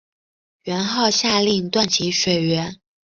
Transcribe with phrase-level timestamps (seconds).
[0.63, 2.81] 元昊下令断其水源。